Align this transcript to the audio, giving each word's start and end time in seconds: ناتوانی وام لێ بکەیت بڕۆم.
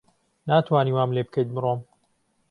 ناتوانی 0.47 0.91
وام 0.95 1.09
لێ 1.15 1.23
بکەیت 1.27 1.49
بڕۆم. 1.55 1.79